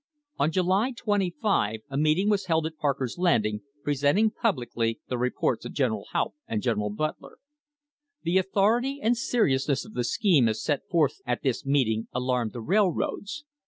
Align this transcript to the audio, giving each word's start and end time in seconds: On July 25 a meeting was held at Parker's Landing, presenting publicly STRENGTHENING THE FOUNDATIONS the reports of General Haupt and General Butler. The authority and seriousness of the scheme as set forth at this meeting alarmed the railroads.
On 0.39 0.49
July 0.49 0.93
25 0.97 1.81
a 1.87 1.95
meeting 1.95 2.27
was 2.27 2.45
held 2.45 2.65
at 2.65 2.75
Parker's 2.75 3.19
Landing, 3.19 3.61
presenting 3.83 4.31
publicly 4.31 4.99
STRENGTHENING 5.05 5.05
THE 5.09 5.15
FOUNDATIONS 5.15 5.35
the 5.35 5.35
reports 5.39 5.65
of 5.65 5.73
General 5.73 6.05
Haupt 6.09 6.35
and 6.47 6.61
General 6.63 6.89
Butler. 6.89 7.37
The 8.23 8.39
authority 8.39 8.99
and 8.99 9.15
seriousness 9.15 9.85
of 9.85 9.93
the 9.93 10.03
scheme 10.03 10.49
as 10.49 10.63
set 10.63 10.87
forth 10.89 11.21
at 11.27 11.43
this 11.43 11.67
meeting 11.67 12.07
alarmed 12.13 12.53
the 12.53 12.61
railroads. 12.61 13.45